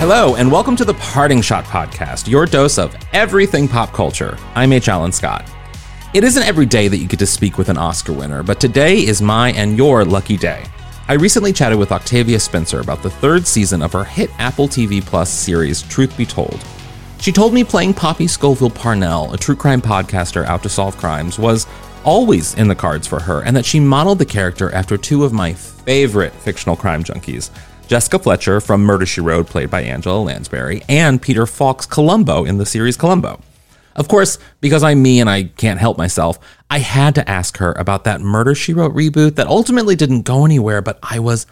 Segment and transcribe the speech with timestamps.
[0.00, 4.38] Hello, and welcome to the Parting Shot Podcast, your dose of everything pop culture.
[4.54, 4.88] I'm H.
[4.88, 5.46] Alan Scott.
[6.14, 8.96] It isn't every day that you get to speak with an Oscar winner, but today
[8.96, 10.64] is my and your lucky day.
[11.06, 15.04] I recently chatted with Octavia Spencer about the third season of her hit Apple TV
[15.04, 16.64] Plus series, Truth Be Told.
[17.18, 21.38] She told me playing Poppy Scoville Parnell, a true crime podcaster out to solve crimes,
[21.38, 21.66] was
[22.04, 25.34] always in the cards for her, and that she modeled the character after two of
[25.34, 27.50] my favorite fictional crime junkies
[27.90, 32.56] Jessica Fletcher from Murder She Wrote, played by Angela Lansbury, and Peter Falk's Columbo in
[32.56, 33.40] the series Columbo.
[33.96, 36.38] Of course, because I'm me and I can't help myself,
[36.70, 40.44] I had to ask her about that Murder She Wrote reboot that ultimately didn't go
[40.44, 41.48] anywhere, but I was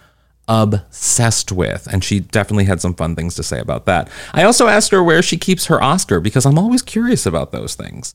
[0.46, 1.88] obsessed with.
[1.90, 4.08] And she definitely had some fun things to say about that.
[4.32, 7.74] I also asked her where she keeps her Oscar because I'm always curious about those
[7.74, 8.14] things.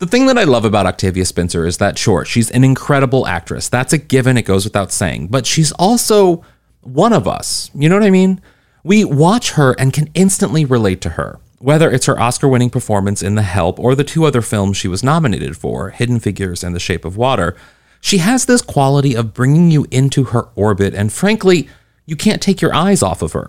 [0.00, 3.70] The thing that I love about Octavia Spencer is that, sure, she's an incredible actress.
[3.70, 5.28] That's a given, it goes without saying.
[5.28, 6.44] But she's also
[6.84, 7.70] one of us.
[7.74, 8.40] You know what I mean?
[8.82, 13.22] We watch her and can instantly relate to her, whether it's her Oscar winning performance
[13.22, 16.74] in The Help or the two other films she was nominated for, Hidden Figures and
[16.74, 17.56] The Shape of Water.
[18.00, 21.68] She has this quality of bringing you into her orbit, and frankly,
[22.04, 23.48] you can't take your eyes off of her.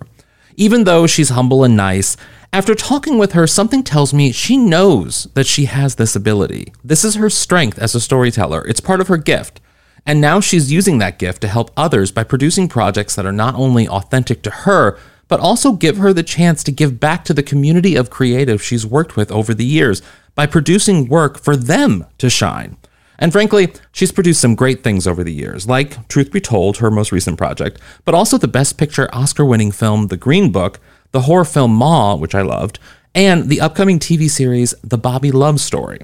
[0.55, 2.15] Even though she's humble and nice,
[2.53, 6.71] after talking with her, something tells me she knows that she has this ability.
[6.81, 9.59] This is her strength as a storyteller, it's part of her gift.
[10.05, 13.55] And now she's using that gift to help others by producing projects that are not
[13.55, 17.41] only authentic to her, but also give her the chance to give back to the
[17.41, 20.01] community of creatives she's worked with over the years
[20.35, 22.77] by producing work for them to shine.
[23.17, 26.91] And frankly, she's produced some great things over the years, like Truth Be Told, her
[26.91, 30.79] most recent project, but also the Best Picture Oscar winning film The Green Book,
[31.11, 32.77] the horror film Ma, which I loved,
[33.15, 36.01] and the upcoming TV series The Bobby Love Story.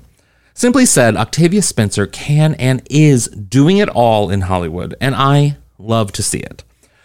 [0.54, 6.12] Simply said, Octavia Spencer can and is doing it all in Hollywood, and I love
[6.14, 6.64] to see it.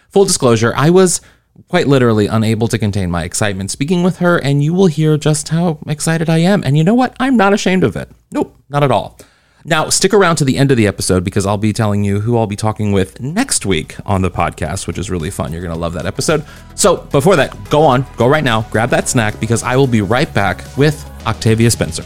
[0.09, 1.21] Full disclosure, I was
[1.67, 5.49] quite literally unable to contain my excitement speaking with her, and you will hear just
[5.49, 6.63] how excited I am.
[6.63, 7.15] And you know what?
[7.19, 8.09] I'm not ashamed of it.
[8.31, 9.19] Nope, not at all.
[9.65, 12.37] Now, stick around to the end of the episode because I'll be telling you who
[12.37, 15.51] I'll be talking with next week on the podcast, which is really fun.
[15.51, 16.45] You're going to love that episode.
[16.75, 20.01] So, before that, go on, go right now, grab that snack because I will be
[20.01, 22.05] right back with Octavia Spencer.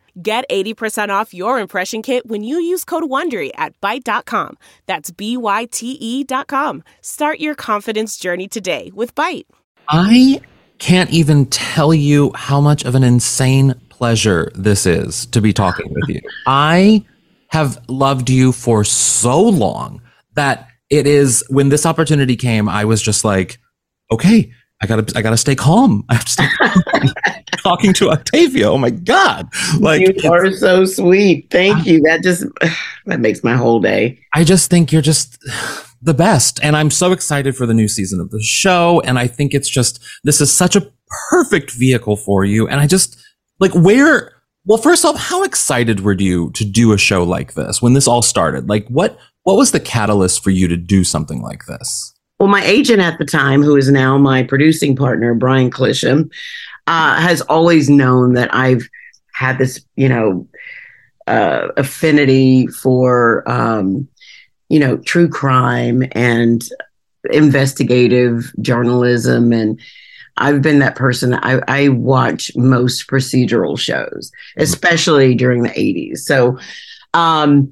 [0.21, 4.57] Get 80% off your impression kit when you use code WONDERY at Byte.com.
[4.87, 6.83] That's B-Y-T-E dot com.
[7.01, 9.45] Start your confidence journey today with Byte.
[9.87, 10.41] I
[10.79, 15.93] can't even tell you how much of an insane pleasure this is to be talking
[15.93, 16.21] with you.
[16.47, 17.05] I
[17.49, 20.01] have loved you for so long
[20.33, 23.59] that it is when this opportunity came, I was just like,
[24.11, 24.51] okay,
[24.81, 26.03] I gotta, I gotta stay calm.
[26.09, 26.47] I have to stay
[27.61, 28.69] talking to Octavia.
[28.69, 29.47] Oh my God.
[29.79, 31.47] Like you are so sweet.
[31.51, 32.01] Thank I, you.
[32.01, 32.45] That just,
[33.05, 34.19] that makes my whole day.
[34.33, 35.37] I just think you're just
[36.01, 36.59] the best.
[36.63, 39.01] And I'm so excited for the new season of the show.
[39.01, 40.91] And I think it's just, this is such a
[41.29, 42.67] perfect vehicle for you.
[42.67, 43.21] And I just
[43.59, 44.33] like where,
[44.65, 48.07] well, first off, how excited were you to do a show like this when this
[48.07, 48.67] all started?
[48.67, 52.13] Like what, what was the catalyst for you to do something like this?
[52.41, 56.31] Well, my agent at the time, who is now my producing partner, Brian Clisham,
[56.87, 58.89] uh, has always known that I've
[59.31, 60.47] had this, you know,
[61.27, 64.07] uh, affinity for, um,
[64.69, 66.67] you know, true crime and
[67.29, 69.53] investigative journalism.
[69.53, 69.79] And
[70.37, 71.35] I've been that person.
[71.35, 74.63] I, I watch most procedural shows, mm-hmm.
[74.63, 76.21] especially during the 80s.
[76.21, 76.57] So,
[77.13, 77.71] um,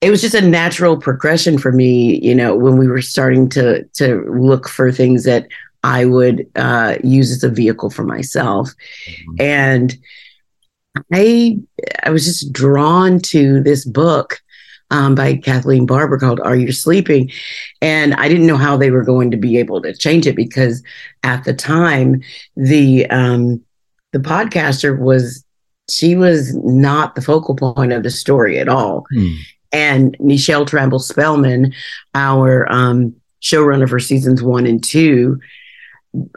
[0.00, 3.84] it was just a natural progression for me, you know, when we were starting to
[3.94, 5.48] to look for things that
[5.84, 8.70] I would uh, use as a vehicle for myself.
[9.08, 9.34] Mm-hmm.
[9.40, 9.98] And
[11.12, 11.58] I
[12.04, 14.40] I was just drawn to this book
[14.90, 17.30] um, by Kathleen Barber called "Are You Sleeping,"
[17.82, 20.82] and I didn't know how they were going to be able to change it because
[21.24, 22.22] at the time
[22.56, 23.62] the um,
[24.12, 25.44] the podcaster was
[25.90, 29.04] she was not the focal point of the story at all.
[29.12, 29.32] Hmm.
[29.72, 31.74] And Nichelle Tramble Spellman,
[32.14, 35.38] our um, showrunner for seasons one and two,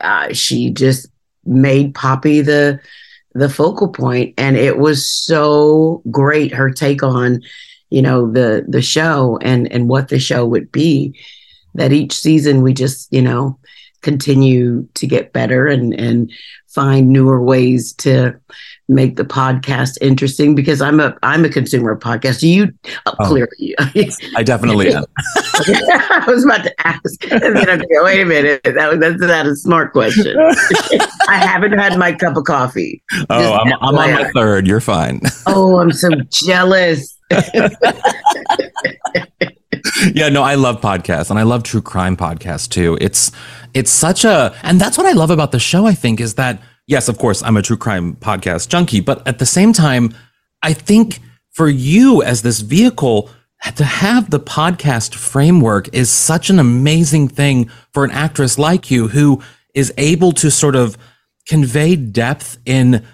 [0.02, 1.08] uh, she just
[1.46, 2.80] made Poppy the
[3.34, 6.54] the focal point, and it was so great.
[6.54, 7.42] Her take on,
[7.90, 11.18] you know, the the show and and what the show would be.
[11.74, 13.58] That each season we just, you know,
[14.02, 16.32] continue to get better and and
[16.68, 18.34] find newer ways to
[18.88, 22.44] make the podcast interesting because I'm a I'm a consumer of podcasts.
[22.44, 22.74] You
[23.06, 23.26] oh, oh.
[23.26, 23.76] clearly?
[24.36, 25.06] I definitely am.
[25.26, 29.46] I was about to ask, and then I go, wait a minute, that, that's not
[29.46, 30.38] a smart question.
[31.28, 33.02] I haven't had my cup of coffee.
[33.30, 34.68] Oh, I'm, I'm on my third.
[34.68, 35.22] You're fine.
[35.48, 37.18] oh, I'm so jealous.
[40.14, 42.98] yeah, no, I love podcasts and I love true crime podcasts too.
[43.02, 43.32] It's
[43.74, 46.62] it's such a and that's what I love about the show, I think, is that
[46.88, 50.14] yes, of course, I'm a true crime podcast junkie, but at the same time,
[50.62, 51.20] I think
[51.52, 53.30] for you as this vehicle
[53.76, 59.08] to have the podcast framework is such an amazing thing for an actress like you
[59.08, 59.42] who
[59.76, 60.98] is able to sort of
[61.48, 63.06] convey depth in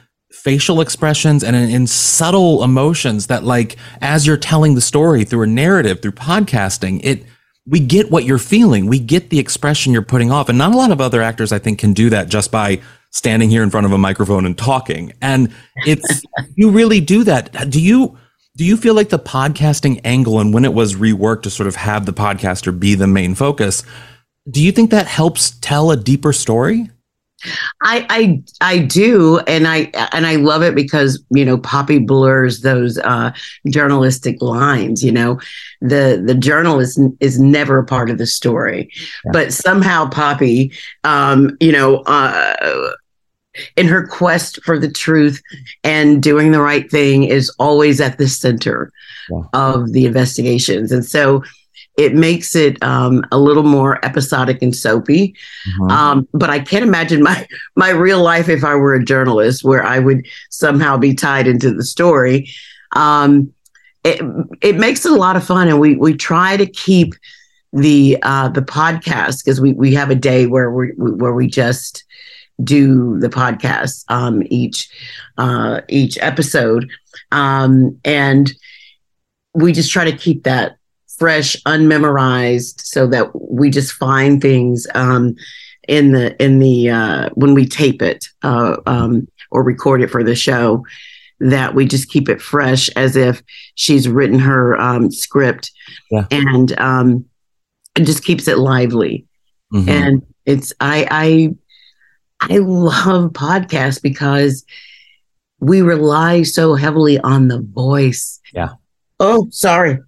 [0.44, 5.44] facial expressions and in, in, subtle emotions that like as you're telling the story through
[5.44, 7.26] a narrative through podcasting it
[7.70, 8.86] we get what you're feeling.
[8.88, 10.48] We get the expression you're putting off.
[10.48, 12.82] And not a lot of other actors i think can do that just by
[13.12, 15.12] standing here in front of a microphone and talking.
[15.22, 15.54] And
[15.86, 16.22] it's
[16.56, 17.70] you really do that.
[17.70, 18.18] Do you
[18.58, 21.76] do you feel like the podcasting angle and when it was reworked to sort of
[21.76, 23.84] have the podcaster be the main focus
[24.50, 26.90] do you think that helps tell a deeper story
[27.82, 32.62] I, I I do, and I and I love it because you know Poppy blurs
[32.62, 33.32] those uh,
[33.70, 35.04] journalistic lines.
[35.04, 35.40] You know,
[35.80, 38.90] the the journalist is never a part of the story,
[39.26, 39.32] yeah.
[39.32, 40.74] but somehow Poppy,
[41.04, 42.92] um, you know, uh,
[43.76, 45.42] in her quest for the truth
[45.84, 48.92] and doing the right thing, is always at the center
[49.30, 49.42] yeah.
[49.54, 51.44] of the investigations, and so
[51.98, 55.36] it makes it um, a little more episodic and soapy.
[55.68, 55.92] Mm-hmm.
[55.92, 59.84] Um, but I can't imagine my my real life if I were a journalist, where
[59.84, 62.50] I would somehow be tied into the story.
[62.96, 63.52] Um,
[64.04, 64.22] it
[64.62, 67.16] it makes it a lot of fun, and we we try to keep
[67.74, 72.06] the uh, the podcast because we we have a day where we where we just
[72.64, 74.90] do the podcast um, each
[75.40, 76.90] uh, each episode,
[77.32, 78.54] um, and
[79.56, 80.78] we just try to keep that
[81.18, 85.36] fresh, unmemorized, so that we just find things um,
[85.88, 90.24] in the in the uh, when we tape it uh, um, or record it for
[90.24, 90.86] the show.
[91.40, 93.44] That we just keep it fresh as if
[93.76, 95.72] she's written her um, script,
[96.10, 96.26] yeah.
[96.32, 97.26] and um,
[97.96, 99.28] it just keeps it lively.
[99.72, 99.90] Mm-hmm.
[99.90, 101.56] And it's I
[102.42, 104.66] I I love podcasts because
[105.60, 108.40] we rely so heavily on the voice.
[108.54, 108.70] Yeah.
[109.20, 110.00] Oh, sorry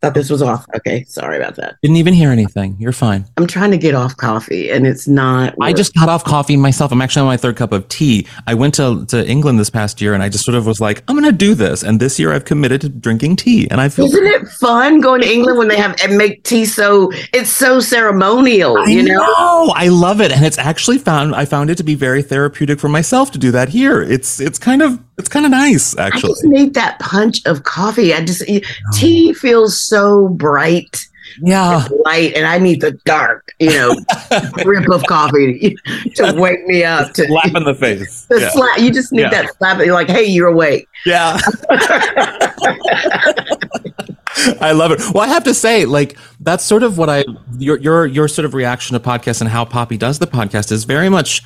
[0.00, 0.66] thought this was off.
[0.76, 1.76] Okay, sorry about that.
[1.82, 2.76] Didn't even hear anything.
[2.78, 3.26] You're fine.
[3.36, 5.54] I'm trying to get off coffee and it's not.
[5.60, 6.92] I just got off coffee myself.
[6.92, 8.26] I'm actually on my third cup of tea.
[8.46, 11.02] I went to, to England this past year and I just sort of was like,
[11.08, 11.82] I'm going to do this.
[11.82, 13.68] And this year I've committed to drinking tea.
[13.70, 14.06] And I feel.
[14.06, 17.80] Isn't it fun going to England when they have and make tea so it's so
[17.80, 19.18] ceremonial, I you know?
[19.18, 19.72] know?
[19.74, 20.32] I love it.
[20.32, 23.50] And it's actually found, I found it to be very therapeutic for myself to do
[23.52, 24.02] that here.
[24.02, 26.30] It's, it's kind of, it's kind of nice actually.
[26.30, 28.14] I just need that punch of coffee.
[28.14, 28.42] I just,
[28.94, 29.34] tea oh.
[29.34, 31.08] feels so bright
[31.42, 33.94] yeah light and i need the dark you know
[34.62, 35.76] grip of coffee
[36.14, 38.50] to wake me up to slap in the face the yeah.
[38.50, 39.30] slap you just need yeah.
[39.30, 41.38] that slap you're like hey you're awake yeah
[44.60, 45.00] I love it.
[45.12, 47.24] Well, I have to say, like, that's sort of what I
[47.58, 50.84] your your your sort of reaction to podcast and how Poppy does the podcast is
[50.84, 51.42] very much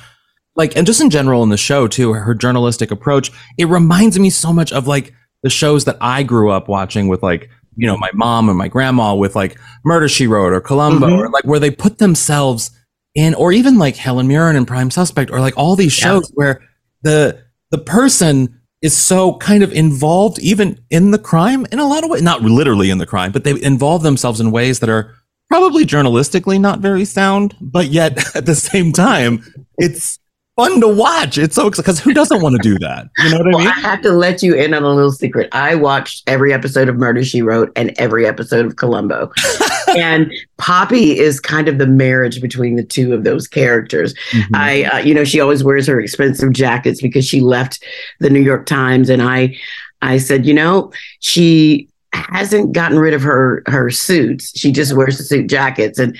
[0.55, 3.31] like, and just in general in the show too, her journalistic approach.
[3.57, 7.23] It reminds me so much of like the shows that I grew up watching with
[7.23, 11.07] like you know, my mom and my grandma with like Murder She Wrote or Columbo
[11.07, 11.19] mm-hmm.
[11.19, 12.71] or like where they put themselves
[13.15, 16.33] in, or even like Helen Mirren and Prime Suspect or like all these shows yeah.
[16.35, 16.61] where
[17.01, 22.03] the the person is so kind of involved even in the crime in a lot
[22.03, 25.15] of ways, not literally in the crime, but they involve themselves in ways that are
[25.49, 29.43] probably journalistically not very sound, but yet at the same time,
[29.77, 30.19] it's
[30.55, 31.37] fun to watch.
[31.37, 33.09] It's so because who doesn't want to do that?
[33.17, 33.67] You know what well, I mean?
[33.69, 35.49] I have to let you in on a little secret.
[35.51, 39.31] I watched every episode of Murder She Wrote and every episode of Columbo.
[39.97, 44.13] and Poppy is kind of the marriage between the two of those characters.
[44.31, 44.55] Mm-hmm.
[44.55, 47.83] I, uh, you know, she always wears her expensive jackets because she left
[48.19, 49.55] the New York Times, and I,
[50.01, 54.57] I said, you know, she hasn't gotten rid of her her suits.
[54.57, 56.17] She just wears the suit jackets, and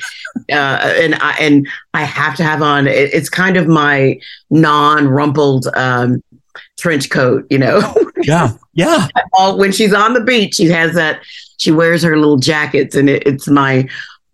[0.51, 2.87] uh, and I and I have to have on.
[2.87, 4.19] It, it's kind of my
[4.49, 6.23] non rumpled um,
[6.77, 7.93] trench coat, you know.
[8.25, 9.09] Yeah, yeah.
[9.33, 11.19] All, when she's on the beach, she has that.
[11.57, 13.85] She wears her little jackets, and it, it's my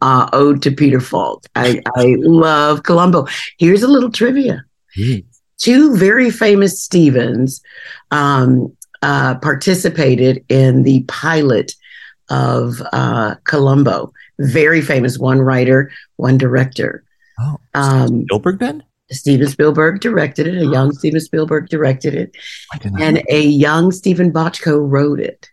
[0.01, 1.43] uh, ode to Peter Falk.
[1.55, 3.25] I, I love Columbo.
[3.57, 4.63] Here's a little trivia.
[4.95, 5.25] Mm.
[5.57, 7.63] Two very famous Stevens
[8.11, 11.73] um, uh, participated in the pilot
[12.29, 14.11] of uh, Columbo.
[14.39, 17.03] Very famous, one writer, one director.
[17.39, 18.83] Oh, um, Spielberg then?
[19.11, 20.61] Steven Spielberg directed it.
[20.61, 22.35] A young Steven Spielberg directed it,
[22.99, 25.49] and a young Steven Bochco wrote it.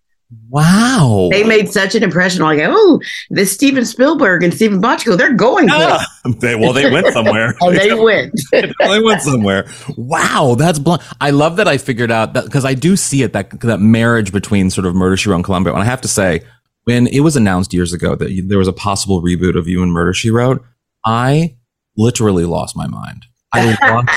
[0.49, 1.29] Wow.
[1.31, 2.43] They made such an impression.
[2.43, 5.69] Like, oh, this Steven Spielberg and Steven Bochco, they're going.
[5.69, 6.03] Yeah.
[6.41, 7.55] they, well, they went somewhere.
[7.63, 8.41] oh, they went.
[8.53, 9.69] they went somewhere.
[9.97, 11.03] Wow, that's blunt.
[11.21, 14.33] I love that I figured out that because I do see it that that marriage
[14.33, 15.73] between sort of Murder She Wrote and Columbo.
[15.73, 16.43] And I have to say,
[16.85, 19.93] when it was announced years ago that there was a possible reboot of You and
[19.93, 20.65] Murder She Wrote,
[21.05, 21.57] I
[21.97, 23.27] literally lost my mind.
[23.53, 24.09] I lost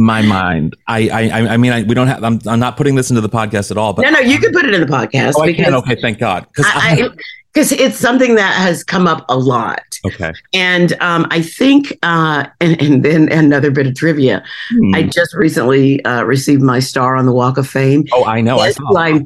[0.00, 0.76] my mind.
[0.86, 2.24] I, I, I mean, I, we don't have.
[2.24, 3.92] I'm, I'm not putting this into the podcast at all.
[3.92, 5.34] But no, no, you can put it in the podcast.
[5.36, 5.74] Oh, I can.
[5.74, 6.46] Okay, thank God.
[6.54, 7.10] Because
[7.52, 9.82] because it's something that has come up a lot.
[10.06, 10.32] Okay.
[10.54, 14.44] And um, I think, uh, and, and then another bit of trivia.
[14.70, 14.94] Hmm.
[14.94, 18.06] I just recently uh, received my star on the Walk of Fame.
[18.12, 18.58] Oh, I know.
[18.58, 18.88] I saw.
[18.90, 19.22] Like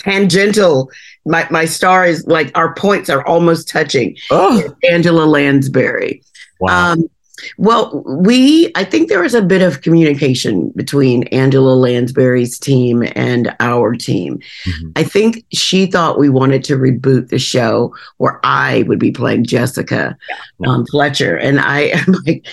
[0.00, 0.90] tangential.
[1.26, 4.16] My my star is like our points are almost touching.
[4.30, 4.74] Oh.
[4.88, 6.22] Angela Lansbury.
[6.60, 6.92] Wow.
[6.92, 7.10] Um,
[7.58, 13.54] well, we, I think there was a bit of communication between Angela Lansbury's team and
[13.60, 14.38] our team.
[14.38, 14.90] Mm-hmm.
[14.96, 19.44] I think she thought we wanted to reboot the show where I would be playing
[19.44, 20.16] Jessica
[20.58, 20.68] yeah.
[20.68, 21.36] um, Fletcher.
[21.36, 22.46] And I am like,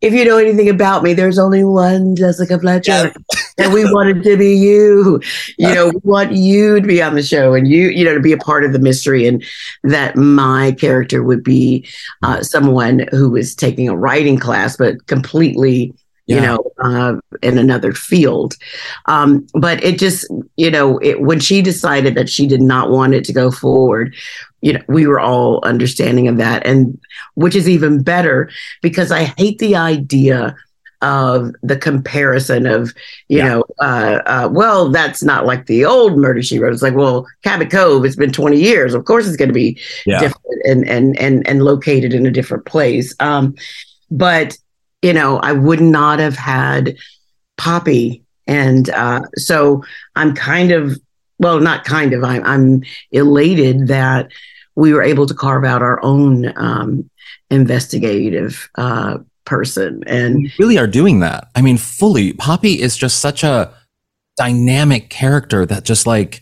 [0.00, 3.12] if you know anything about me, there's only one Jessica Fletcher, yeah.
[3.60, 5.20] And we wanted to be you.
[5.58, 8.20] You know, we want you to be on the show, and you, you know, to
[8.20, 9.44] be a part of the mystery, and
[9.84, 11.86] that my character would be
[12.22, 15.92] uh, someone who was taking a writing class, but completely
[16.30, 16.42] you yeah.
[16.42, 18.54] know, uh, in another field.
[19.06, 23.14] Um, but it just, you know, it, when she decided that she did not want
[23.14, 24.14] it to go forward,
[24.60, 26.64] you know, we were all understanding of that.
[26.64, 27.00] And
[27.34, 28.48] which is even better
[28.80, 30.54] because I hate the idea
[31.02, 32.92] of the comparison of,
[33.28, 33.48] you yeah.
[33.48, 36.72] know, uh, uh, well, that's not like the old murder she wrote.
[36.72, 38.94] It's like, well, Cabot Cove, it's been 20 years.
[38.94, 40.20] Of course it's going to be yeah.
[40.20, 43.14] different and, and, and, and located in a different place.
[43.20, 43.54] Um,
[44.10, 44.56] but
[45.02, 46.96] you know, I would not have had
[47.56, 48.24] Poppy.
[48.46, 49.84] And uh, so
[50.16, 50.98] I'm kind of,
[51.38, 54.30] well, not kind of, I'm, I'm elated that
[54.74, 57.10] we were able to carve out our own um,
[57.50, 59.18] investigative uh,
[59.50, 60.04] person.
[60.06, 61.48] And we really are doing that.
[61.56, 62.32] I mean, fully.
[62.34, 63.74] Poppy is just such a
[64.36, 66.40] dynamic character that just like,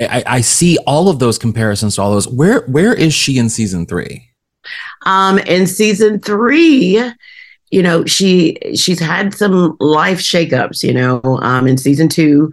[0.00, 2.28] I, I see all of those comparisons to all those.
[2.28, 4.28] Where where is she in season three?
[5.06, 7.00] Um, in season three,
[7.70, 10.82] you know, she she's had some life shakeups.
[10.82, 12.52] You know, um, in season two,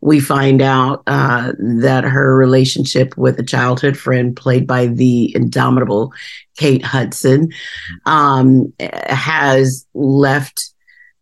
[0.00, 6.12] we find out uh, that her relationship with a childhood friend, played by the indomitable
[6.56, 7.50] Kate Hudson,
[8.06, 8.72] um,
[9.08, 10.70] has left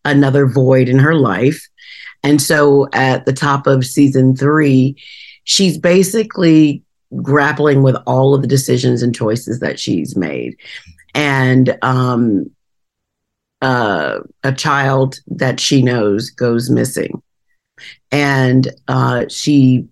[0.05, 1.67] another void in her life.
[2.23, 4.97] And so, at the top of season three,
[5.45, 6.83] she's basically
[7.23, 10.57] grappling with all of the decisions and choices that she's made.
[11.15, 12.51] And um,
[13.63, 17.23] uh, a child that she knows goes missing.
[18.11, 19.87] And uh, she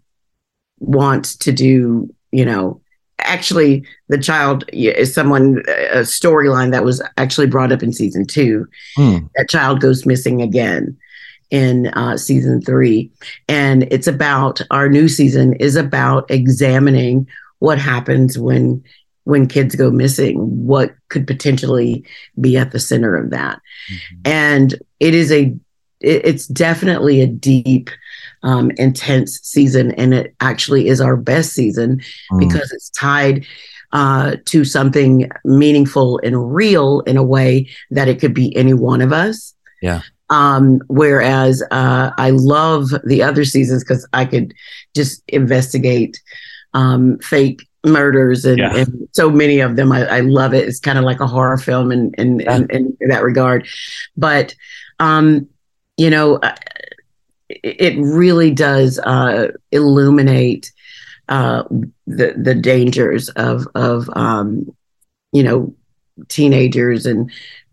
[0.78, 2.80] wants to do, you know,
[3.18, 8.66] actually, the child is someone, a storyline that was actually brought up in season two.
[8.96, 9.18] Hmm.
[9.36, 10.96] That child goes missing again
[11.50, 13.10] in uh, season three.
[13.48, 17.26] And it's about our new season is about examining
[17.58, 18.82] what happens when
[19.24, 22.04] when kids go missing, what could potentially
[22.40, 23.60] be at the center of that.
[23.90, 24.20] Mm-hmm.
[24.24, 25.52] And it is a,
[26.06, 27.90] it's definitely a deep,
[28.42, 29.92] um, intense season.
[29.92, 32.00] And it actually is our best season
[32.32, 32.38] mm.
[32.38, 33.44] because it's tied
[33.92, 39.00] uh, to something meaningful and real in a way that it could be any one
[39.00, 39.54] of us.
[39.82, 40.02] Yeah.
[40.30, 44.54] Um, whereas uh, I love the other seasons because I could
[44.94, 46.20] just investigate
[46.74, 48.76] um, fake murders and, yeah.
[48.76, 49.92] and, so many of them.
[49.92, 50.68] I, I love it.
[50.68, 52.56] It's kind of like a horror film in in, yeah.
[52.70, 53.66] in, in that regard.
[54.16, 54.54] But
[54.98, 55.48] um,
[55.96, 56.54] you know, uh,
[57.48, 60.72] it really does uh, illuminate
[61.28, 61.64] uh,
[62.06, 64.74] the the dangers of of um,
[65.32, 65.74] you know
[66.28, 67.30] teenagers and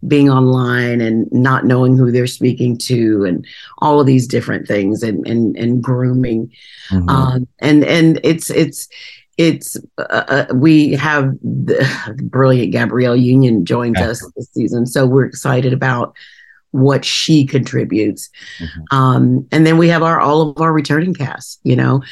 [0.08, 3.46] being online and not knowing who they're speaking to and
[3.78, 6.52] all of these different things and and, and grooming
[6.90, 7.08] mm-hmm.
[7.08, 8.90] um, and and it's it's
[9.38, 11.88] it's uh, uh we have the
[12.24, 14.10] brilliant Gabrielle Union joined yeah.
[14.10, 16.16] us this season, so we're excited about
[16.74, 18.30] what she contributes.
[18.60, 18.98] Mm-hmm.
[18.98, 21.60] Um, and then we have our all of our returning cast.
[21.64, 22.04] You know,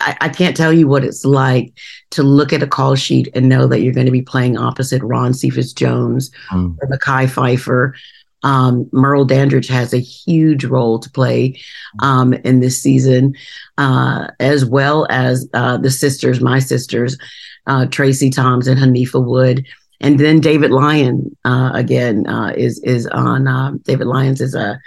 [0.00, 1.72] I, I, can't tell you what it's like
[2.10, 5.02] to look at a call sheet and know that you're going to be playing opposite
[5.02, 6.76] Ron Cephas Jones mm.
[6.80, 7.94] or Mekhi Phifer.
[8.42, 11.58] Um, Merle Dandridge has a huge role to play
[12.00, 13.34] um, in this season,
[13.78, 17.18] uh, as well as uh, the sisters, my sisters,
[17.66, 19.66] uh, Tracie Thoms and Haneefah Wood.
[20.00, 23.48] And then David Lyon uh, again uh, is is on.
[23.48, 24.78] Uh, David Lyons is a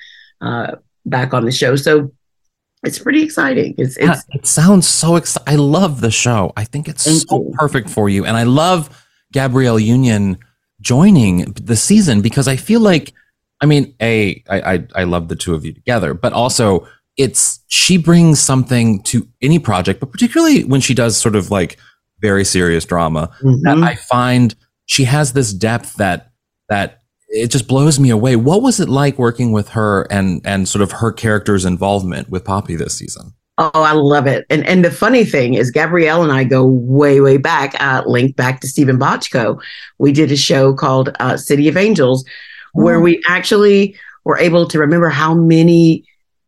[1.05, 1.75] back on the show.
[1.75, 2.11] So
[2.83, 3.75] it's pretty exciting.
[3.77, 5.53] It's, it's yeah, it sounds so exciting.
[5.53, 6.53] I love the show.
[6.55, 7.51] I think it's so you.
[7.57, 10.37] perfect for you, and I love Gabrielle Union
[10.81, 13.13] joining the season because I feel like,
[13.59, 16.87] I mean, a I I, I love the two of you together, but also
[17.17, 21.77] it's she brings something to any project, but particularly when she does sort of like
[22.21, 23.61] very serious drama mm-hmm.
[23.63, 24.55] that I find
[24.89, 26.31] she has this depth that
[26.67, 28.35] that it just blows me away.
[28.35, 32.43] What was it like working with her and and sort of her character's involvement with
[32.43, 33.33] Poppy this season?
[33.59, 34.47] Oh, I love it.
[34.49, 38.35] And and the funny thing is Gabrielle and I go way, way back, uh, linked
[38.35, 39.61] back to Steven Bochco.
[39.99, 42.25] We did a show called uh, City of Angels,
[42.75, 42.83] oh.
[42.83, 46.03] where we actually were able to remember how many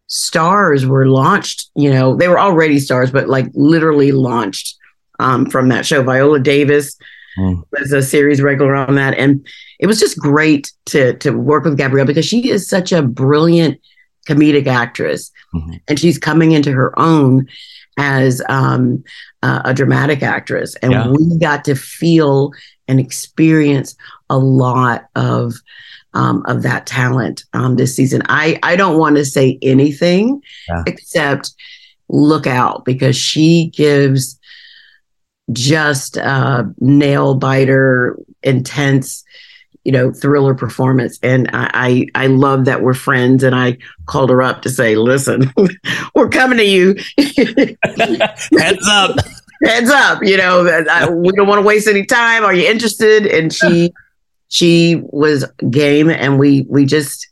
[0.07, 1.69] stars were launched.
[1.75, 4.75] You know, they were already stars, but like literally launched
[5.19, 6.01] um, from that show.
[6.01, 6.97] Viola Davis
[7.37, 7.63] mm.
[7.71, 9.17] was a series regular on that.
[9.17, 9.45] And
[9.79, 13.79] it was just great to to work with Gabrielle because she is such a brilliant
[14.27, 15.73] comedic actress, mm-hmm.
[15.87, 17.47] and she's coming into her own
[17.97, 19.03] as um,
[19.43, 21.07] uh, a dramatic actress, and yeah.
[21.07, 22.51] we got to feel
[22.87, 23.95] and experience
[24.29, 25.53] a lot of
[26.13, 28.21] um, of that talent um, this season.
[28.27, 30.83] I I don't want to say anything yeah.
[30.85, 31.53] except
[32.09, 34.37] look out because she gives
[35.51, 39.23] just uh, nail biter, intense
[39.83, 41.17] you know, thriller performance.
[41.23, 43.43] And I, I, I love that we're friends.
[43.43, 45.51] And I called her up to say, listen,
[46.15, 46.95] we're coming to you.
[47.17, 49.15] Heads up.
[49.63, 50.23] Heads up.
[50.23, 52.43] You know, I, we don't want to waste any time.
[52.43, 53.25] Are you interested?
[53.25, 53.91] And she,
[54.49, 57.27] she was game and we, we just,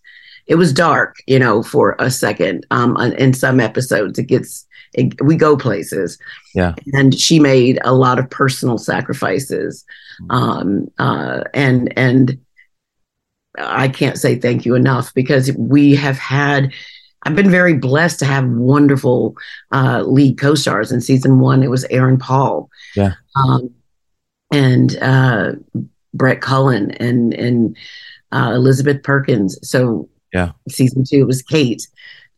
[0.47, 2.65] it was dark, you know, for a second.
[2.71, 6.17] Um, in some episodes, it gets, it, we go places.
[6.55, 6.75] Yeah.
[6.93, 9.85] And she made a lot of personal sacrifices
[10.29, 12.39] um, uh, and and
[13.57, 16.73] I can't say thank you enough because we have had.
[17.23, 19.35] I've been very blessed to have wonderful
[19.73, 21.63] uh, lead co-stars in season one.
[21.63, 23.73] It was Aaron Paul, yeah, um,
[24.51, 25.53] and uh,
[26.13, 27.77] Brett Cullen and and
[28.31, 29.59] uh, Elizabeth Perkins.
[29.67, 31.85] So yeah, season two was Kate,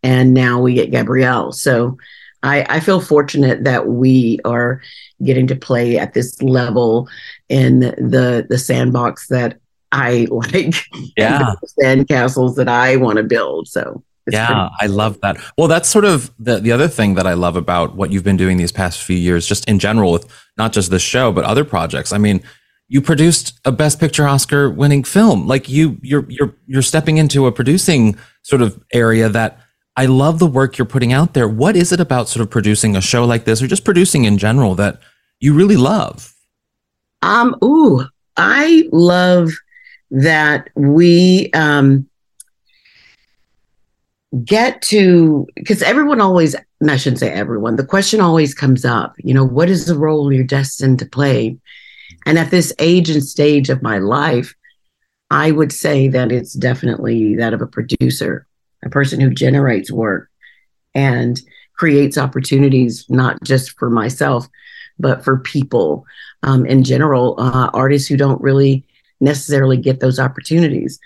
[0.01, 1.51] and now we get Gabrielle.
[1.51, 1.97] So
[2.43, 4.81] I, I feel fortunate that we are
[5.23, 7.07] getting to play at this level
[7.49, 9.59] in the the sandbox that
[9.91, 10.75] I like.
[11.17, 13.67] Yeah, sand castles that I want to build.
[13.67, 15.37] So yeah, I love that.
[15.57, 18.37] Well, that's sort of the the other thing that I love about what you've been
[18.37, 20.25] doing these past few years, just in general, with
[20.57, 22.13] not just this show but other projects.
[22.13, 22.41] I mean,
[22.87, 25.47] you produced a Best Picture Oscar winning film.
[25.47, 29.59] Like you, you're you're you're stepping into a producing sort of area that
[29.95, 31.47] I love the work you're putting out there.
[31.47, 34.37] What is it about sort of producing a show like this or just producing in
[34.37, 34.99] general that
[35.39, 36.33] you really love?
[37.21, 38.05] Um, ooh,
[38.37, 39.51] I love
[40.11, 42.07] that we um
[44.45, 46.55] get to because everyone always
[46.87, 50.31] I shouldn't say everyone, the question always comes up, you know, what is the role
[50.31, 51.57] you're destined to play?
[52.25, 54.55] And at this age and stage of my life,
[55.29, 58.47] I would say that it's definitely that of a producer
[58.83, 60.29] a person who generates work
[60.93, 61.41] and
[61.75, 64.47] creates opportunities, not just for myself,
[64.99, 66.05] but for people
[66.43, 68.85] um, in general, uh, artists who don't really
[69.19, 70.99] necessarily get those opportunities.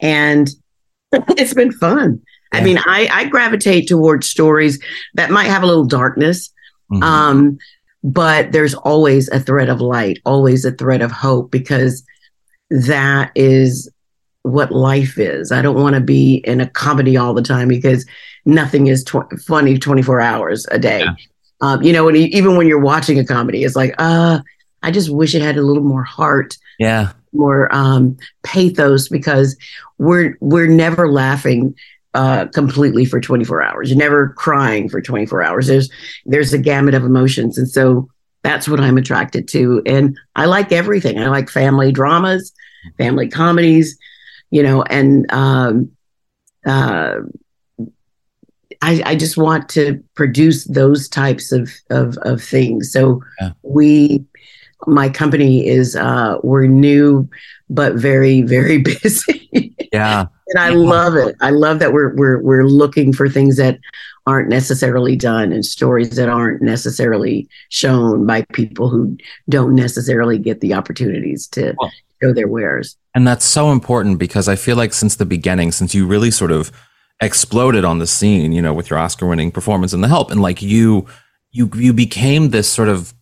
[0.00, 0.48] And
[1.12, 2.22] it's been fun.
[2.52, 2.60] Yeah.
[2.60, 4.82] I mean, I, I, gravitate towards stories
[5.14, 6.52] that might have a little darkness,
[6.92, 7.02] mm-hmm.
[7.02, 7.58] um,
[8.04, 12.04] but there's always a thread of light, always a thread of hope, because
[12.70, 13.90] that is
[14.46, 15.52] what life is.
[15.52, 18.06] I don't want to be in a comedy all the time because
[18.44, 21.00] nothing is tw- funny 24 hours a day.
[21.00, 21.14] Yeah.
[21.60, 24.40] Um, you know, and even when you're watching a comedy, it's like, uh,
[24.82, 26.56] I just wish it had a little more heart.
[26.78, 27.12] Yeah.
[27.32, 29.56] More um, pathos because
[29.98, 31.74] we're we're never laughing
[32.14, 33.90] uh, completely for 24 hours.
[33.90, 35.66] You're never crying for 24 hours.
[35.66, 35.90] There's
[36.24, 38.08] there's a gamut of emotions, and so
[38.42, 39.82] that's what I'm attracted to.
[39.84, 41.18] And I like everything.
[41.18, 42.52] I like family dramas,
[42.96, 43.98] family comedies,
[44.50, 45.90] you know, and um,
[46.66, 47.16] uh,
[48.82, 52.92] I, I just want to produce those types of of, of things.
[52.92, 53.52] So yeah.
[53.62, 54.24] we,
[54.86, 57.28] my company is uh, we're new,
[57.70, 59.74] but very very busy.
[59.92, 61.36] Yeah, and I love it.
[61.40, 63.78] I love that we're we're we're looking for things that
[64.26, 69.16] aren't necessarily done and stories that aren't necessarily shown by people who
[69.48, 72.96] don't necessarily get the opportunities to well, show their wares.
[73.14, 76.50] And that's so important because I feel like since the beginning, since you really sort
[76.50, 76.72] of
[77.20, 80.30] exploded on the scene, you know, with your Oscar winning performance in The Help.
[80.30, 81.06] And like you,
[81.50, 83.14] you, you became this sort of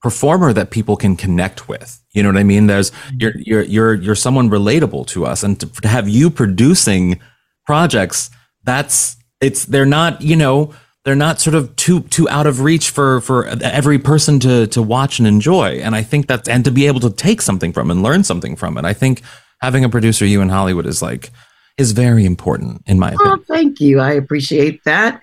[0.00, 2.02] performer that people can connect with.
[2.12, 2.66] You know what I mean?
[2.66, 3.16] There's, mm-hmm.
[3.20, 5.42] you're, you're, you're, you're someone relatable to us.
[5.42, 7.20] And to, to have you producing
[7.66, 8.30] projects,
[8.64, 12.90] that's, it's, they're not, you know, they're not sort of too too out of reach
[12.90, 16.72] for for every person to to watch and enjoy and i think that and to
[16.72, 19.22] be able to take something from and learn something from it i think
[19.60, 21.30] having a producer you in hollywood is like
[21.78, 23.38] is very important in my opinion.
[23.40, 24.00] Oh, thank you.
[24.00, 25.22] I appreciate that.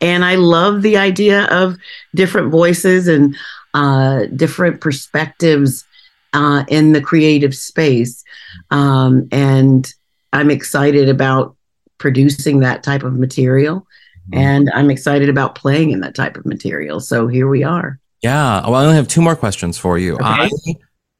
[0.00, 1.76] And I love the idea of
[2.14, 3.36] different voices and
[3.74, 5.84] uh, different perspectives
[6.32, 8.24] uh, in the creative space.
[8.70, 9.92] Um, and
[10.32, 11.54] I'm excited about
[12.00, 13.86] producing that type of material.
[14.32, 14.38] Mm-hmm.
[14.38, 16.98] And I'm excited about playing in that type of material.
[16.98, 18.00] So here we are.
[18.22, 18.62] Yeah.
[18.62, 20.14] Well, I only have two more questions for you.
[20.14, 20.24] Okay.
[20.24, 20.50] I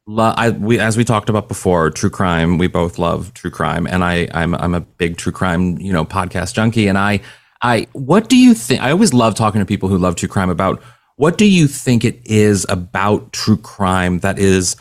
[0.07, 2.57] lo- I, we, as we talked about before, true crime.
[2.57, 6.05] We both love true crime, and I, I'm, I'm a big true crime, you know,
[6.05, 6.87] podcast junkie.
[6.87, 7.21] And I,
[7.61, 8.81] I, what do you think?
[8.81, 10.81] I always love talking to people who love true crime about
[11.15, 14.75] what do you think it is about true crime that is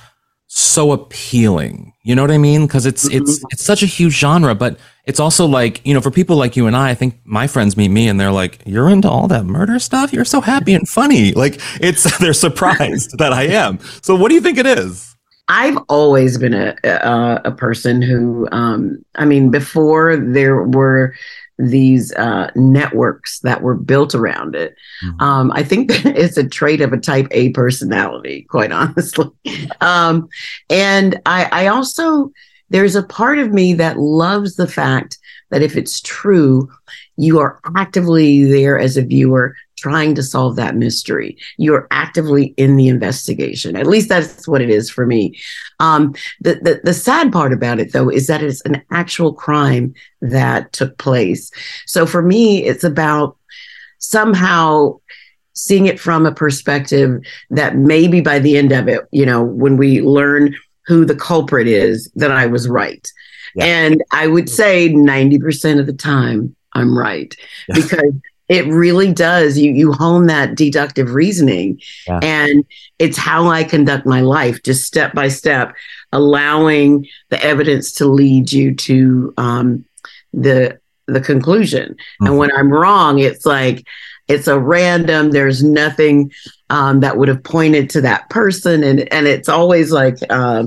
[0.52, 1.92] so appealing.
[2.02, 2.66] You know what I mean?
[2.66, 3.22] Because it's mm-hmm.
[3.22, 6.56] it's it's such a huge genre, but it's also like you know for people like
[6.56, 6.90] you and I.
[6.90, 10.12] I think my friends meet me and they're like, "You're into all that murder stuff.
[10.12, 13.78] You're so happy and funny." Like it's they're surprised that I am.
[14.02, 15.14] So what do you think it is?
[15.48, 21.14] I've always been a a, a person who, um, I mean, before there were
[21.60, 24.76] these uh, networks that were built around it.
[25.04, 25.22] Mm-hmm.
[25.22, 29.30] Um, I think that it's a trait of a type A personality, quite honestly.
[29.80, 30.28] Um,
[30.68, 32.32] and I, I also,
[32.70, 35.18] there's a part of me that loves the fact
[35.50, 36.70] that if it's true,
[37.16, 41.36] you are actively there as a viewer trying to solve that mystery.
[41.56, 43.76] You're actively in the investigation.
[43.76, 45.38] At least that's what it is for me.
[45.80, 49.94] Um, the, the, the sad part about it, though, is that it's an actual crime
[50.20, 51.50] that took place.
[51.86, 53.36] So for me, it's about
[53.98, 55.00] somehow
[55.54, 59.76] seeing it from a perspective that maybe by the end of it, you know, when
[59.76, 60.54] we learn
[60.86, 63.10] who the culprit is, that I was right.
[63.54, 63.64] Yeah.
[63.64, 67.34] And I would say 90% of the time, I'm right
[67.68, 67.74] yeah.
[67.74, 68.14] because
[68.50, 69.56] it really does.
[69.56, 72.18] You you hone that deductive reasoning, yeah.
[72.20, 72.64] and
[72.98, 75.72] it's how I conduct my life, just step by step,
[76.12, 79.84] allowing the evidence to lead you to um,
[80.34, 81.92] the the conclusion.
[81.92, 82.26] Mm-hmm.
[82.26, 83.86] And when I'm wrong, it's like
[84.26, 85.30] it's a random.
[85.30, 86.32] There's nothing
[86.70, 90.16] um, that would have pointed to that person, and and it's always like.
[90.28, 90.64] Uh,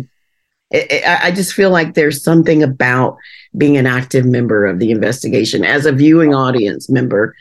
[0.72, 3.18] it, it, I just feel like there's something about
[3.56, 7.36] being an active member of the investigation as a viewing audience member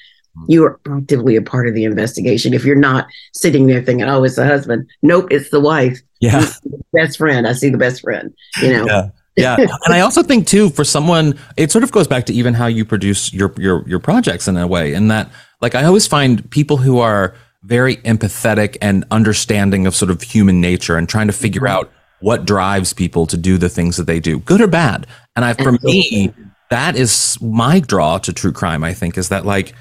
[0.48, 2.54] you are actively a part of the investigation.
[2.54, 6.00] If you're not sitting there thinking, "Oh, it's the husband," nope, it's the wife.
[6.20, 6.46] Yeah,
[6.92, 7.46] best friend.
[7.46, 8.32] I see the best friend.
[8.62, 8.86] You know.
[8.86, 9.08] Yeah.
[9.34, 12.52] yeah and i also think too for someone it sort of goes back to even
[12.52, 16.06] how you produce your your your projects in a way in that like i always
[16.06, 21.28] find people who are very empathetic and understanding of sort of human nature and trying
[21.28, 21.78] to figure mm-hmm.
[21.78, 21.90] out
[22.20, 25.54] what drives people to do the things that they do good or bad and i
[25.54, 26.30] for me
[26.68, 29.74] that is my draw to true crime i think is that like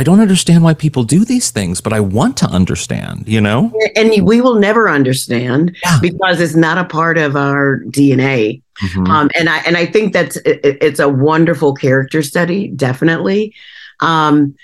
[0.00, 3.70] I don't understand why people do these things, but I want to understand, you know?
[3.94, 5.98] And we will never understand yeah.
[6.00, 8.62] because it's not a part of our DNA.
[8.82, 9.06] Mm-hmm.
[9.06, 13.54] Um, and I and I think that's it, it's a wonderful character study, definitely.
[14.00, 14.54] Um,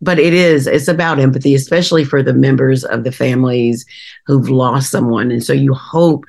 [0.00, 3.84] but it is it's about empathy, especially for the members of the families
[4.26, 6.24] who've lost someone, and so you hope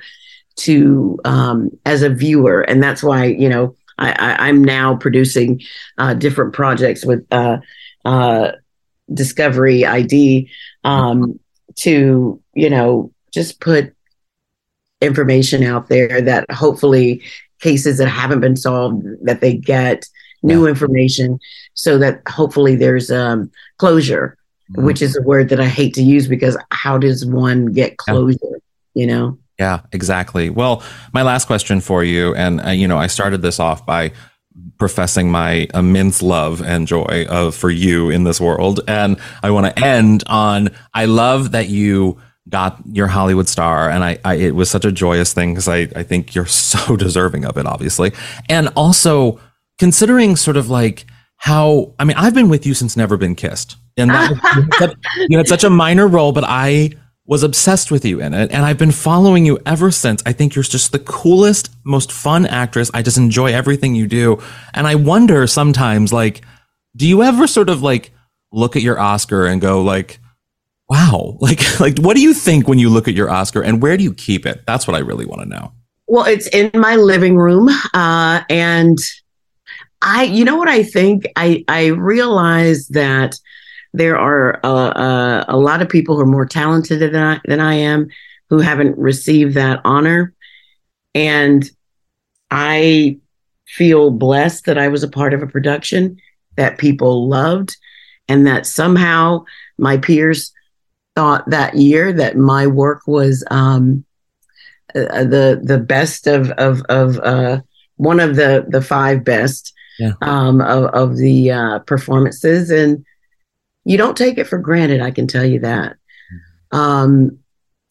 [0.56, 5.62] to um, as a viewer, and that's why you know I, I am now producing
[5.98, 7.24] uh, different projects with.
[7.30, 7.58] Uh,
[8.06, 8.52] uh,
[9.12, 10.50] Discovery ID
[10.84, 11.38] um,
[11.76, 13.94] to, you know, just put
[15.00, 17.22] information out there that hopefully
[17.60, 20.08] cases that haven't been solved that they get
[20.42, 20.70] new yeah.
[20.70, 21.38] information
[21.74, 24.36] so that hopefully there's um, closure
[24.70, 24.84] mm-hmm.
[24.84, 28.38] which is a word that i hate to use because how does one get closure
[28.42, 28.58] yeah.
[28.94, 33.06] you know yeah exactly well my last question for you and uh, you know i
[33.06, 34.12] started this off by
[34.78, 38.80] professing my immense love and joy of for you in this world.
[38.86, 43.90] And I want to end on I love that you got your Hollywood star.
[43.90, 46.96] And I, I it was such a joyous thing because I, I think you're so
[46.96, 48.12] deserving of it, obviously.
[48.48, 49.40] And also
[49.78, 51.06] considering sort of like
[51.38, 53.76] how, I mean, I've been with you since Never Been Kissed.
[53.98, 54.94] And that,
[55.28, 56.90] you had such a minor role, but I
[57.26, 58.52] was obsessed with you in it.
[58.52, 60.22] And I've been following you ever since.
[60.24, 62.90] I think you're just the coolest, most fun actress.
[62.94, 64.40] I just enjoy everything you do.
[64.74, 66.42] And I wonder sometimes, like,
[66.94, 68.12] do you ever sort of like
[68.52, 70.20] look at your Oscar and go like,
[70.88, 73.96] wow, like, like, what do you think when you look at your Oscar and where
[73.96, 74.62] do you keep it?
[74.66, 75.72] That's what I really want to know.
[76.08, 77.68] Well, it's in my living room.
[77.92, 78.98] Uh, and
[80.00, 81.26] I, you know what I think?
[81.34, 83.36] I, I realize that
[83.92, 87.60] there are uh, uh, a lot of people who are more talented than I, than
[87.60, 88.08] I am
[88.50, 90.34] who haven't received that honor.
[91.14, 91.68] And
[92.50, 93.18] I
[93.66, 96.18] feel blessed that I was a part of a production
[96.56, 97.76] that people loved
[98.28, 99.44] and that somehow
[99.78, 100.52] my peers
[101.14, 104.04] thought that year that my work was um,
[104.94, 107.60] uh, the the best of of of uh,
[107.96, 110.12] one of the the five best yeah.
[110.22, 113.04] um, of of the uh, performances, and
[113.86, 115.00] you don't take it for granted.
[115.00, 115.96] I can tell you that.
[116.72, 117.38] Um,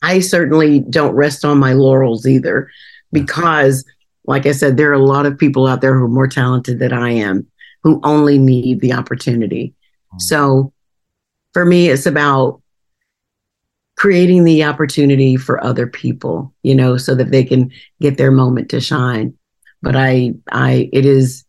[0.03, 2.69] I certainly don't rest on my laurels either,
[3.11, 3.85] because,
[4.25, 6.79] like I said, there are a lot of people out there who are more talented
[6.79, 7.47] than I am,
[7.81, 9.73] who only need the opportunity.
[10.13, 10.21] Mm.
[10.21, 10.73] So,
[11.53, 12.61] for me, it's about
[13.95, 18.69] creating the opportunity for other people, you know, so that they can get their moment
[18.69, 19.33] to shine.
[19.81, 21.45] But I, I, it is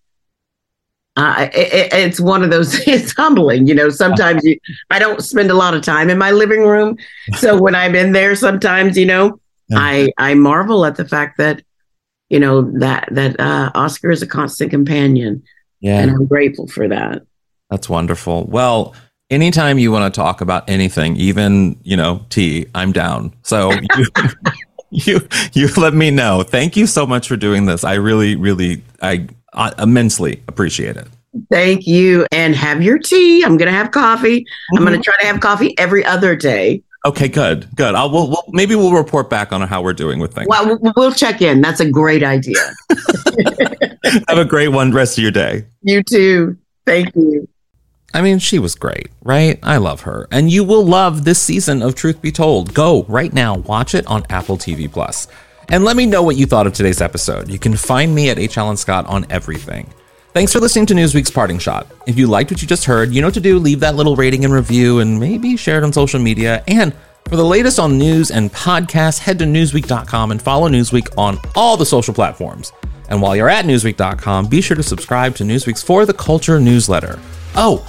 [1.16, 4.58] uh, it, it's one of those it's humbling you know sometimes you
[4.90, 6.96] i don't spend a lot of time in my living room.
[7.36, 9.78] So when i'm in there sometimes you know yeah.
[9.78, 11.62] i i marvel at the fact that
[12.28, 15.42] you know that that uh, oscar is a constant companion.
[15.80, 16.00] Yeah.
[16.00, 17.22] And i'm grateful for that.
[17.70, 18.44] That's wonderful.
[18.44, 18.94] Well
[19.28, 23.32] anytime you want to talk about anything even you know tea i'm down.
[23.42, 24.06] So you,
[24.90, 26.42] you you let me know.
[26.42, 27.84] Thank you so much for doing this.
[27.84, 29.26] I really really i
[29.56, 31.08] I immensely appreciate it.
[31.50, 32.26] Thank you.
[32.32, 33.42] And have your tea.
[33.44, 34.40] I'm going to have coffee.
[34.40, 34.78] Mm-hmm.
[34.78, 36.82] I'm going to try to have coffee every other day.
[37.04, 37.94] Okay, good, good.
[37.94, 40.48] I'll we'll, we'll, maybe we'll report back on how we're doing with things.
[40.48, 41.60] Well, we'll check in.
[41.60, 42.58] That's a great idea.
[44.28, 45.66] have a great one rest of your day.
[45.82, 46.58] You too.
[46.84, 47.48] Thank you.
[48.12, 49.58] I mean, she was great, right?
[49.62, 50.26] I love her.
[50.32, 52.72] And you will love this season of Truth Be Told.
[52.72, 55.28] Go right now, watch it on Apple TV Plus.
[55.68, 57.48] And let me know what you thought of today's episode.
[57.48, 58.56] You can find me at H.
[58.56, 59.92] Alan Scott on everything.
[60.32, 61.86] Thanks for listening to Newsweek's Parting Shot.
[62.06, 63.58] If you liked what you just heard, you know what to do.
[63.58, 66.62] Leave that little rating and review and maybe share it on social media.
[66.68, 66.94] And
[67.28, 71.76] for the latest on news and podcasts, head to Newsweek.com and follow Newsweek on all
[71.76, 72.72] the social platforms.
[73.08, 77.18] And while you're at Newsweek.com, be sure to subscribe to Newsweek's For the Culture newsletter.
[77.54, 77.84] Oh,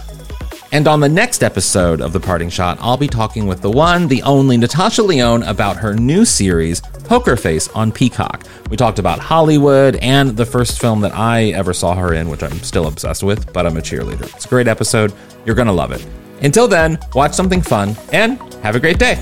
[0.72, 4.08] and on the next episode of The Parting Shot, I'll be talking with the one,
[4.08, 8.46] the only Natasha Lyonne about her new series, Poker Face, on Peacock.
[8.70, 12.44] We talked about Hollywood and the first film that I ever saw her in, which
[12.44, 14.24] I'm still obsessed with, but I'm a cheerleader.
[14.36, 15.14] It's a great episode.
[15.46, 16.06] You're going to love it.
[16.42, 19.18] Until then, watch something fun and have a great day.